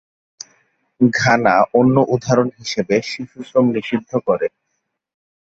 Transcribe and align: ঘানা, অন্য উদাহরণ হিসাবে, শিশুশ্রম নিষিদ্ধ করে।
ঘানা, 1.01 1.55
অন্য 1.79 1.95
উদাহরণ 2.07 2.47
হিসাবে, 2.59 2.95
শিশুশ্রম 3.03 3.65
নিষিদ্ধ 3.75 4.11
করে। 4.27 4.47